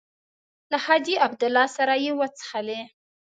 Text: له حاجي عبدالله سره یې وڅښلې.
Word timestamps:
له 0.71 0.77
حاجي 0.85 1.15
عبدالله 1.25 1.65
سره 1.77 1.93
یې 2.03 2.11
وڅښلې. 2.19 2.79